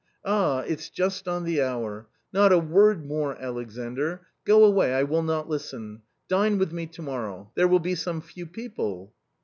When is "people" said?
8.47-9.13